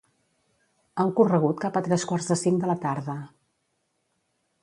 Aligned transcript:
Ha 0.95 1.03
ocorregut 1.09 1.59
cap 1.65 1.77
a 1.79 1.83
tres 1.89 2.07
quarts 2.11 2.31
de 2.31 2.39
cinc 2.45 2.65
de 2.65 2.69
la 2.71 2.79
tarda. 2.87 3.17